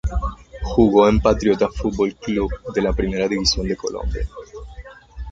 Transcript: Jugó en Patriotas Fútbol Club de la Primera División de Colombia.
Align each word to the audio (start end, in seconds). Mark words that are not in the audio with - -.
Jugó 0.63 1.07
en 1.07 1.19
Patriotas 1.19 1.69
Fútbol 1.75 2.15
Club 2.15 2.49
de 2.73 2.81
la 2.81 2.91
Primera 2.91 3.27
División 3.27 3.67
de 3.67 3.75
Colombia. 3.75 4.27